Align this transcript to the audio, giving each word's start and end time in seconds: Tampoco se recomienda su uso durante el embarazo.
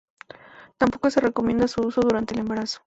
Tampoco 0.79 1.11
se 1.11 1.21
recomienda 1.21 1.67
su 1.67 1.81
uso 1.83 2.01
durante 2.01 2.33
el 2.33 2.39
embarazo. 2.39 2.79